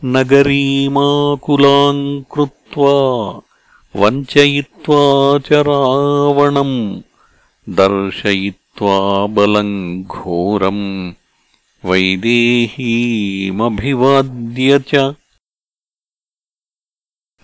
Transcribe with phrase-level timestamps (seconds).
[0.05, 2.93] नगरीमाकुलाम् कृत्वा
[3.97, 7.01] वञ्चयित्वा च रावणम्
[7.69, 11.13] दर्शयित्वा बलम् घोरम्
[11.85, 15.15] वैदेहीमभिवाद्य च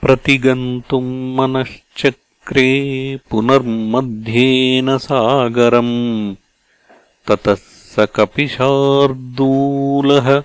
[0.02, 2.70] प्रतिगन्तुम् मनश्चक्रे
[3.30, 6.34] पुनर्मध्येन सागरम्।
[7.28, 10.42] ततः स कपिशार्दूलः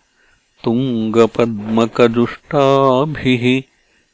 [0.64, 3.62] तुङ्गपद्मकजुष्टाभिः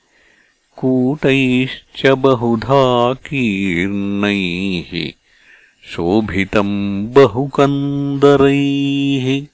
[0.76, 5.23] कूटैश्च बहुधा कीर्णैः
[5.90, 9.46] शोभितम् बहुकन्दरैः।